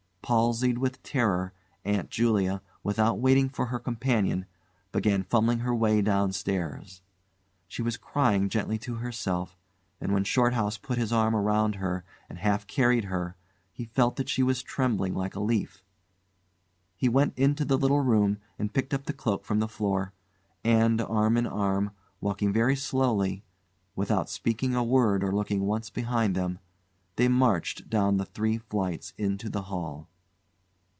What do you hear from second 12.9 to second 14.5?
her he felt that she